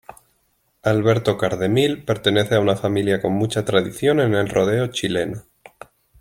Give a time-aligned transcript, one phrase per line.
[0.81, 5.43] Alberto Cardemil pertenece a una familia con mucha tradición en el rodeo chileno.